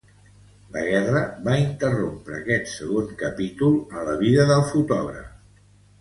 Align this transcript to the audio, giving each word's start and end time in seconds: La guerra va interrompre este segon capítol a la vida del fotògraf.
La 0.75 0.85
guerra 0.85 1.19
va 1.47 1.57
interrompre 1.65 2.35
este 2.55 2.73
segon 2.77 3.11
capítol 3.21 3.77
a 4.01 4.07
la 4.11 4.19
vida 4.23 4.47
del 4.53 4.65
fotògraf. 4.71 5.29